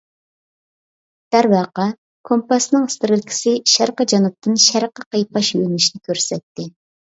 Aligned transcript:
دەرۋەقە، 1.35 1.85
كومپاسنىڭ 2.29 2.87
ئىسترېلكىسى 2.89 3.55
شەرقىي 3.75 4.11
جەنۇبتىن 4.15 4.59
شەرققە 4.67 5.09
قىيپاش 5.15 5.55
يۆلىنىشنى 5.59 6.05
كۆرسەتتى. 6.11 6.71